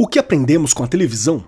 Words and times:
O 0.00 0.06
que 0.06 0.20
aprendemos 0.20 0.72
com 0.72 0.84
a 0.84 0.86
televisão? 0.86 1.44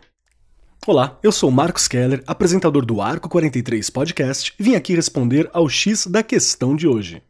Olá, 0.85 1.17
eu 1.23 1.31
sou 1.31 1.53
Marcos 1.53 1.87
Keller, 1.87 2.21
apresentador 2.27 2.85
do 2.85 3.01
Arco 3.01 3.29
43 3.29 3.89
Podcast, 3.91 4.53
e 4.59 4.63
vim 4.65 4.75
aqui 4.75 4.93
responder 4.93 5.49
ao 5.53 5.69
X 5.69 6.05
da 6.09 6.21
questão 6.21 6.75
de 6.75 6.89
hoje. 6.89 7.23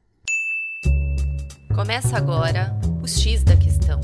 Começa 1.74 2.16
agora 2.16 2.74
o 3.02 3.06
X 3.06 3.44
da 3.44 3.54
questão. 3.54 4.00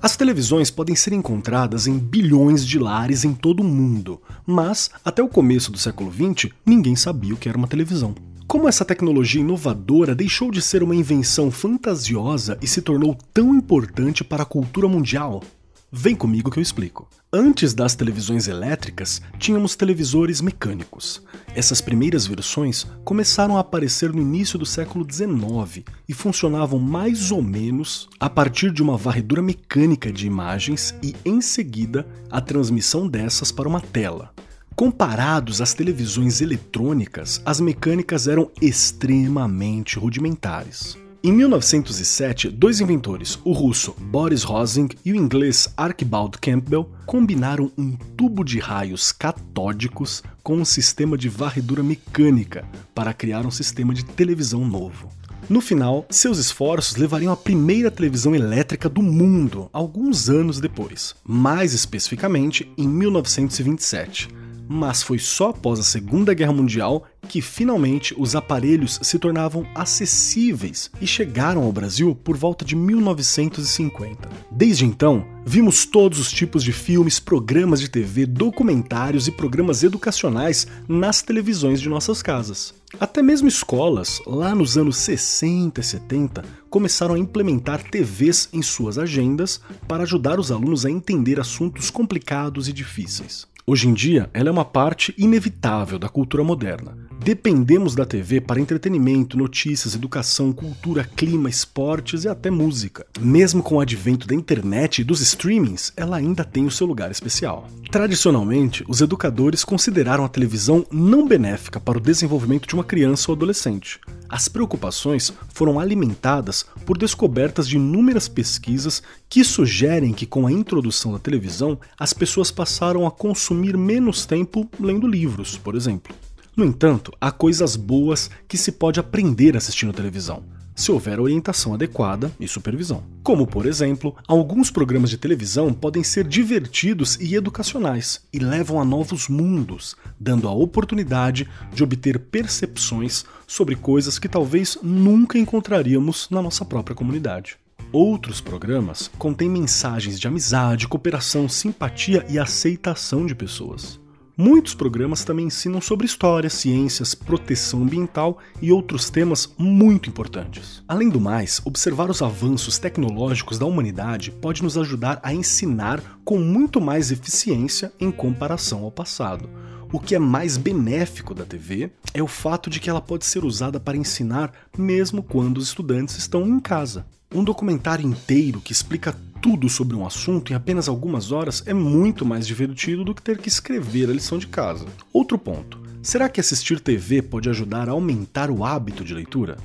As 0.00 0.16
televisões 0.16 0.70
podem 0.70 0.96
ser 0.96 1.12
encontradas 1.12 1.86
em 1.86 1.98
bilhões 1.98 2.66
de 2.66 2.78
lares 2.78 3.22
em 3.22 3.34
todo 3.34 3.60
o 3.60 3.64
mundo, 3.64 4.22
mas 4.46 4.90
até 5.04 5.22
o 5.22 5.28
começo 5.28 5.70
do 5.70 5.76
século 5.76 6.10
XX 6.10 6.50
ninguém 6.64 6.96
sabia 6.96 7.34
o 7.34 7.36
que 7.36 7.46
era 7.46 7.58
uma 7.58 7.68
televisão. 7.68 8.14
Como 8.52 8.68
essa 8.68 8.84
tecnologia 8.84 9.40
inovadora 9.40 10.14
deixou 10.14 10.50
de 10.50 10.60
ser 10.60 10.82
uma 10.82 10.94
invenção 10.94 11.50
fantasiosa 11.50 12.58
e 12.60 12.66
se 12.66 12.82
tornou 12.82 13.16
tão 13.32 13.54
importante 13.54 14.22
para 14.22 14.42
a 14.42 14.46
cultura 14.46 14.86
mundial? 14.86 15.42
Vem 15.90 16.14
comigo 16.14 16.50
que 16.50 16.58
eu 16.58 16.62
explico. 16.62 17.08
Antes 17.32 17.72
das 17.72 17.94
televisões 17.94 18.48
elétricas, 18.48 19.22
tínhamos 19.38 19.74
televisores 19.74 20.42
mecânicos. 20.42 21.22
Essas 21.54 21.80
primeiras 21.80 22.26
versões 22.26 22.86
começaram 23.06 23.56
a 23.56 23.60
aparecer 23.60 24.12
no 24.12 24.20
início 24.20 24.58
do 24.58 24.66
século 24.66 25.06
XIX 25.10 25.86
e 26.06 26.12
funcionavam 26.12 26.78
mais 26.78 27.30
ou 27.32 27.40
menos 27.40 28.06
a 28.20 28.28
partir 28.28 28.70
de 28.70 28.82
uma 28.82 28.98
varredura 28.98 29.40
mecânica 29.40 30.12
de 30.12 30.26
imagens 30.26 30.94
e, 31.02 31.16
em 31.24 31.40
seguida, 31.40 32.06
a 32.30 32.38
transmissão 32.38 33.08
dessas 33.08 33.50
para 33.50 33.66
uma 33.66 33.80
tela. 33.80 34.30
Comparados 34.74 35.60
às 35.60 35.74
televisões 35.74 36.40
eletrônicas, 36.40 37.42
as 37.44 37.60
mecânicas 37.60 38.26
eram 38.26 38.50
extremamente 38.60 39.98
rudimentares. 39.98 40.96
Em 41.22 41.30
1907, 41.30 42.48
dois 42.48 42.80
inventores, 42.80 43.38
o 43.44 43.52
russo 43.52 43.94
Boris 44.00 44.42
Rosing 44.42 44.88
e 45.04 45.12
o 45.12 45.16
inglês 45.16 45.68
Archibald 45.76 46.38
Campbell, 46.38 46.90
combinaram 47.06 47.70
um 47.78 47.92
tubo 48.16 48.42
de 48.42 48.58
raios 48.58 49.12
catódicos 49.12 50.22
com 50.42 50.56
um 50.56 50.64
sistema 50.64 51.16
de 51.16 51.28
varredura 51.28 51.82
mecânica 51.82 52.64
para 52.94 53.12
criar 53.12 53.46
um 53.46 53.52
sistema 53.52 53.94
de 53.94 54.04
televisão 54.04 54.64
novo. 54.64 55.10
No 55.48 55.60
final, 55.60 56.06
seus 56.10 56.38
esforços 56.38 56.96
levariam 56.96 57.32
à 57.32 57.36
primeira 57.36 57.90
televisão 57.90 58.34
elétrica 58.34 58.88
do 58.88 59.02
mundo, 59.02 59.68
alguns 59.72 60.28
anos 60.28 60.60
depois, 60.60 61.14
mais 61.24 61.72
especificamente 61.72 62.68
em 62.76 62.88
1927 62.88 64.41
mas 64.68 65.02
foi 65.02 65.18
só 65.18 65.50
após 65.50 65.78
a 65.78 65.82
Segunda 65.82 66.34
Guerra 66.34 66.52
Mundial 66.52 67.06
que 67.28 67.40
finalmente 67.40 68.14
os 68.18 68.34
aparelhos 68.34 68.98
se 69.02 69.18
tornavam 69.18 69.66
acessíveis 69.74 70.90
e 71.00 71.06
chegaram 71.06 71.62
ao 71.62 71.72
Brasil 71.72 72.14
por 72.14 72.36
volta 72.36 72.64
de 72.64 72.74
1950. 72.74 74.28
Desde 74.50 74.84
então, 74.84 75.24
vimos 75.46 75.86
todos 75.86 76.18
os 76.18 76.30
tipos 76.30 76.64
de 76.64 76.72
filmes, 76.72 77.20
programas 77.20 77.80
de 77.80 77.88
TV, 77.88 78.26
documentários 78.26 79.28
e 79.28 79.30
programas 79.32 79.82
educacionais 79.82 80.66
nas 80.88 81.22
televisões 81.22 81.80
de 81.80 81.88
nossas 81.88 82.22
casas. 82.22 82.74
Até 83.00 83.22
mesmo 83.22 83.48
escolas, 83.48 84.20
lá 84.26 84.54
nos 84.54 84.76
anos 84.76 84.98
60 84.98 85.80
e 85.80 85.84
70, 85.84 86.44
começaram 86.68 87.14
a 87.14 87.18
implementar 87.18 87.82
TVs 87.82 88.50
em 88.52 88.60
suas 88.60 88.98
agendas 88.98 89.60
para 89.88 90.02
ajudar 90.02 90.38
os 90.38 90.52
alunos 90.52 90.84
a 90.84 90.90
entender 90.90 91.40
assuntos 91.40 91.88
complicados 91.88 92.68
e 92.68 92.72
difíceis. 92.72 93.46
Hoje 93.64 93.88
em 93.88 93.94
dia, 93.94 94.28
ela 94.34 94.48
é 94.48 94.52
uma 94.52 94.64
parte 94.64 95.14
inevitável 95.16 95.96
da 95.96 96.08
cultura 96.08 96.42
moderna. 96.42 96.98
Dependemos 97.22 97.94
da 97.94 98.04
TV 98.04 98.40
para 98.40 98.60
entretenimento, 98.60 99.38
notícias, 99.38 99.94
educação, 99.94 100.52
cultura, 100.52 101.04
clima, 101.04 101.48
esportes 101.48 102.24
e 102.24 102.28
até 102.28 102.50
música. 102.50 103.06
Mesmo 103.20 103.62
com 103.62 103.76
o 103.76 103.80
advento 103.80 104.26
da 104.26 104.34
internet 104.34 104.98
e 104.98 105.04
dos 105.04 105.20
streamings, 105.20 105.92
ela 105.96 106.16
ainda 106.16 106.42
tem 106.42 106.66
o 106.66 106.70
seu 106.72 106.88
lugar 106.88 107.12
especial. 107.12 107.68
Tradicionalmente, 107.88 108.84
os 108.88 109.00
educadores 109.00 109.62
consideraram 109.62 110.24
a 110.24 110.28
televisão 110.28 110.84
não 110.90 111.28
benéfica 111.28 111.78
para 111.78 111.98
o 111.98 112.00
desenvolvimento 112.00 112.66
de 112.66 112.74
uma 112.74 112.82
criança 112.82 113.30
ou 113.30 113.36
adolescente. 113.36 114.00
As 114.32 114.48
preocupações 114.48 115.30
foram 115.50 115.78
alimentadas 115.78 116.64
por 116.86 116.96
descobertas 116.96 117.68
de 117.68 117.76
inúmeras 117.76 118.28
pesquisas 118.28 119.02
que 119.28 119.44
sugerem 119.44 120.14
que, 120.14 120.24
com 120.24 120.46
a 120.46 120.52
introdução 120.52 121.12
da 121.12 121.18
televisão, 121.18 121.78
as 121.98 122.14
pessoas 122.14 122.50
passaram 122.50 123.06
a 123.06 123.10
consumir 123.10 123.76
menos 123.76 124.24
tempo 124.24 124.66
lendo 124.80 125.06
livros, 125.06 125.58
por 125.58 125.74
exemplo. 125.74 126.16
No 126.56 126.64
entanto, 126.64 127.12
há 127.20 127.30
coisas 127.30 127.76
boas 127.76 128.30
que 128.48 128.56
se 128.56 128.72
pode 128.72 128.98
aprender 128.98 129.54
assistindo 129.54 129.92
televisão, 129.92 130.42
se 130.74 130.90
houver 130.90 131.20
orientação 131.20 131.74
adequada 131.74 132.32
e 132.40 132.48
supervisão. 132.48 133.02
Como, 133.22 133.46
por 133.46 133.66
exemplo, 133.66 134.14
alguns 134.26 134.70
programas 134.70 135.10
de 135.10 135.18
televisão 135.18 135.72
podem 135.72 136.02
ser 136.02 136.26
divertidos 136.26 137.18
e 137.20 137.34
educacionais 137.34 138.22
e 138.32 138.38
levam 138.38 138.80
a 138.80 138.84
novos 138.84 139.28
mundos, 139.28 139.96
dando 140.18 140.48
a 140.48 140.52
oportunidade 140.52 141.48
de 141.72 141.84
obter 141.84 142.18
percepções 142.18 143.24
sobre 143.46 143.76
coisas 143.76 144.18
que 144.18 144.28
talvez 144.28 144.78
nunca 144.82 145.38
encontraríamos 145.38 146.28
na 146.30 146.42
nossa 146.42 146.64
própria 146.64 146.96
comunidade. 146.96 147.56
Outros 147.92 148.40
programas 148.40 149.10
contêm 149.18 149.50
mensagens 149.50 150.18
de 150.18 150.26
amizade, 150.26 150.88
cooperação, 150.88 151.46
simpatia 151.48 152.24
e 152.28 152.38
aceitação 152.38 153.26
de 153.26 153.34
pessoas. 153.34 154.01
Muitos 154.34 154.74
programas 154.74 155.24
também 155.24 155.46
ensinam 155.46 155.78
sobre 155.78 156.06
história, 156.06 156.48
ciências, 156.48 157.14
proteção 157.14 157.82
ambiental 157.82 158.38
e 158.62 158.72
outros 158.72 159.10
temas 159.10 159.52
muito 159.58 160.08
importantes. 160.08 160.82
Além 160.88 161.10
do 161.10 161.20
mais, 161.20 161.60
observar 161.66 162.08
os 162.10 162.22
avanços 162.22 162.78
tecnológicos 162.78 163.58
da 163.58 163.66
humanidade 163.66 164.30
pode 164.30 164.62
nos 164.62 164.78
ajudar 164.78 165.20
a 165.22 165.34
ensinar 165.34 166.02
com 166.24 166.38
muito 166.38 166.80
mais 166.80 167.12
eficiência 167.12 167.92
em 168.00 168.10
comparação 168.10 168.84
ao 168.84 168.90
passado. 168.90 169.50
O 169.92 170.00
que 170.00 170.14
é 170.14 170.18
mais 170.18 170.56
benéfico 170.56 171.34
da 171.34 171.44
TV 171.44 171.90
é 172.14 172.22
o 172.22 172.26
fato 172.26 172.70
de 172.70 172.80
que 172.80 172.88
ela 172.88 173.02
pode 173.02 173.26
ser 173.26 173.44
usada 173.44 173.78
para 173.78 173.98
ensinar 173.98 174.50
mesmo 174.78 175.22
quando 175.22 175.58
os 175.58 175.68
estudantes 175.68 176.16
estão 176.16 176.48
em 176.48 176.58
casa. 176.58 177.04
Um 177.34 177.44
documentário 177.44 178.06
inteiro 178.06 178.62
que 178.62 178.72
explica 178.72 179.14
tudo 179.42 179.68
sobre 179.68 179.96
um 179.96 180.06
assunto 180.06 180.52
em 180.52 180.54
apenas 180.54 180.88
algumas 180.88 181.32
horas 181.32 181.64
é 181.66 181.74
muito 181.74 182.24
mais 182.24 182.46
divertido 182.46 183.04
do 183.04 183.12
que 183.12 183.20
ter 183.20 183.38
que 183.38 183.48
escrever 183.48 184.08
a 184.08 184.12
lição 184.12 184.38
de 184.38 184.46
casa. 184.46 184.86
Outro 185.12 185.36
ponto: 185.36 185.82
será 186.00 186.28
que 186.28 186.40
assistir 186.40 186.78
TV 186.78 187.20
pode 187.20 187.50
ajudar 187.50 187.88
a 187.88 187.92
aumentar 187.92 188.52
o 188.52 188.64
hábito 188.64 189.04
de 189.04 189.12
leitura? 189.12 189.56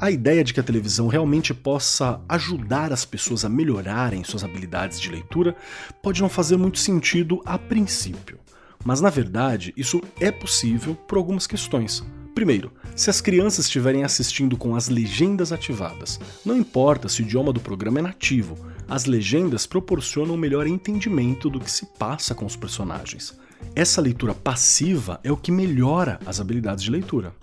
A 0.00 0.10
ideia 0.10 0.42
de 0.42 0.54
que 0.54 0.60
a 0.60 0.62
televisão 0.62 1.06
realmente 1.06 1.52
possa 1.52 2.22
ajudar 2.26 2.90
as 2.90 3.04
pessoas 3.04 3.44
a 3.44 3.50
melhorarem 3.50 4.24
suas 4.24 4.42
habilidades 4.42 4.98
de 4.98 5.10
leitura 5.10 5.54
pode 6.02 6.22
não 6.22 6.28
fazer 6.30 6.56
muito 6.56 6.78
sentido 6.78 7.42
a 7.44 7.58
princípio. 7.58 8.38
Mas 8.82 9.02
na 9.02 9.10
verdade, 9.10 9.74
isso 9.76 10.00
é 10.18 10.32
possível 10.32 10.94
por 10.94 11.18
algumas 11.18 11.46
questões. 11.46 12.02
Primeiro, 12.34 12.72
se 12.96 13.10
as 13.10 13.20
crianças 13.20 13.66
estiverem 13.66 14.04
assistindo 14.04 14.56
com 14.56 14.76
as 14.76 14.88
legendas 14.88 15.52
ativadas, 15.52 16.18
não 16.44 16.56
importa 16.56 17.08
se 17.08 17.22
o 17.22 17.24
idioma 17.24 17.52
do 17.52 17.60
programa 17.60 17.98
é 17.98 18.02
nativo, 18.02 18.56
as 18.88 19.04
legendas 19.04 19.66
proporcionam 19.66 20.34
um 20.34 20.38
melhor 20.38 20.66
entendimento 20.66 21.50
do 21.50 21.60
que 21.60 21.70
se 21.70 21.86
passa 21.98 22.34
com 22.34 22.46
os 22.46 22.56
personagens. 22.56 23.38
Essa 23.74 24.00
leitura 24.00 24.34
passiva 24.34 25.20
é 25.22 25.30
o 25.30 25.36
que 25.36 25.52
melhora 25.52 26.18
as 26.24 26.40
habilidades 26.40 26.82
de 26.82 26.90
leitura. 26.90 27.34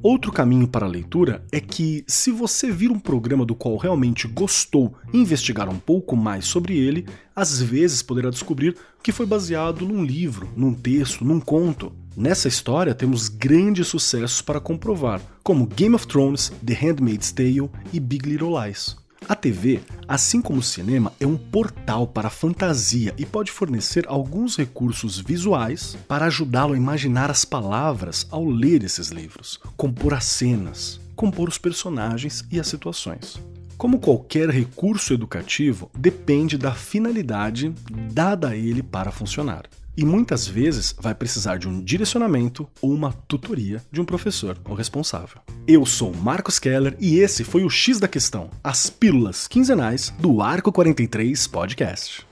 Outro 0.00 0.30
caminho 0.30 0.68
para 0.68 0.86
a 0.86 0.88
leitura 0.88 1.44
é 1.50 1.60
que, 1.60 2.04
se 2.06 2.30
você 2.30 2.70
vir 2.70 2.90
um 2.90 3.00
programa 3.00 3.44
do 3.44 3.54
qual 3.54 3.76
realmente 3.76 4.28
gostou 4.28 4.94
e 5.12 5.18
investigar 5.18 5.68
um 5.68 5.78
pouco 5.78 6.16
mais 6.16 6.44
sobre 6.44 6.78
ele, 6.78 7.04
às 7.34 7.60
vezes 7.60 8.00
poderá 8.00 8.30
descobrir 8.30 8.76
que 9.02 9.10
foi 9.10 9.26
baseado 9.26 9.84
num 9.84 10.04
livro, 10.04 10.48
num 10.56 10.72
texto, 10.72 11.24
num 11.24 11.40
conto. 11.40 11.92
Nessa 12.16 12.46
história 12.46 12.94
temos 12.94 13.28
grandes 13.28 13.88
sucessos 13.88 14.40
para 14.40 14.60
comprovar, 14.60 15.20
como 15.42 15.66
Game 15.66 15.96
of 15.96 16.06
Thrones, 16.06 16.52
The 16.64 16.74
Handmaid's 16.74 17.32
Tale 17.32 17.68
e 17.92 17.98
Big 17.98 18.28
Little 18.28 18.54
Lies. 18.56 18.96
A 19.26 19.34
TV, 19.34 19.80
assim 20.06 20.40
como 20.40 20.60
o 20.60 20.62
cinema, 20.62 21.12
é 21.18 21.26
um 21.26 21.36
portal 21.36 22.06
para 22.06 22.28
a 22.28 22.30
fantasia 22.30 23.14
e 23.18 23.26
pode 23.26 23.50
fornecer 23.50 24.06
alguns 24.06 24.56
recursos 24.56 25.18
visuais 25.18 25.96
para 26.06 26.26
ajudá-lo 26.26 26.74
a 26.74 26.76
imaginar 26.76 27.30
as 27.30 27.44
palavras 27.44 28.26
ao 28.30 28.46
ler 28.46 28.84
esses 28.84 29.08
livros, 29.08 29.58
compor 29.76 30.14
as 30.14 30.24
cenas, 30.24 31.00
compor 31.16 31.48
os 31.48 31.58
personagens 31.58 32.44
e 32.50 32.60
as 32.60 32.68
situações. 32.68 33.38
Como 33.78 34.00
qualquer 34.00 34.50
recurso 34.50 35.14
educativo, 35.14 35.88
depende 35.96 36.58
da 36.58 36.74
finalidade 36.74 37.72
dada 38.12 38.48
a 38.48 38.56
ele 38.56 38.82
para 38.82 39.12
funcionar 39.12 39.66
e 39.96 40.04
muitas 40.04 40.46
vezes 40.46 40.94
vai 40.98 41.14
precisar 41.14 41.58
de 41.58 41.68
um 41.68 41.80
direcionamento 41.80 42.68
ou 42.82 42.92
uma 42.92 43.12
tutoria 43.12 43.80
de 43.90 44.00
um 44.00 44.04
professor 44.04 44.58
ou 44.64 44.74
responsável. 44.74 45.40
Eu 45.66 45.86
sou 45.86 46.12
Marcos 46.12 46.58
Keller 46.58 46.96
e 46.98 47.18
esse 47.20 47.44
foi 47.44 47.64
o 47.64 47.70
X 47.70 48.00
da 48.00 48.08
Questão, 48.08 48.50
as 48.62 48.90
pílulas 48.90 49.46
quinzenais 49.46 50.10
do 50.18 50.42
Arco 50.42 50.72
43 50.72 51.46
Podcast. 51.46 52.26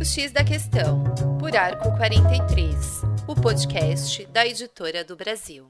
O 0.00 0.04
X 0.04 0.32
da 0.32 0.42
Questão, 0.42 1.04
por 1.38 1.54
Arco 1.54 1.90
43, 1.98 3.02
o 3.26 3.34
podcast 3.34 4.26
da 4.32 4.46
editora 4.46 5.04
do 5.04 5.16
Brasil. 5.16 5.66